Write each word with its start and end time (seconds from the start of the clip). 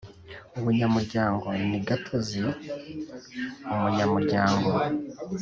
Ubunyamuryango 0.57 1.47
ni 1.69 1.79
gatozi 1.87 2.43
Umunyamuryango 3.73 4.69